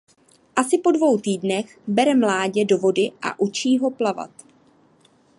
[0.61, 4.31] Asi po dvou týdnech bere mládě do vody a učí ho plavat.